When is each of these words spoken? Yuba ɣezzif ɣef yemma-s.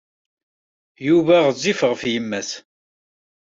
Yuba 1.07 1.35
ɣezzif 1.45 1.79
ɣef 1.89 2.01
yemma-s. 2.13 2.51